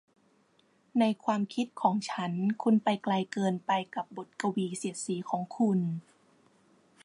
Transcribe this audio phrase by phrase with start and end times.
[0.99, 2.31] ในความคิดของฉัน
[2.63, 5.79] คุณไปไกลเกินไปกับบทกวีเสียดสีของคุณ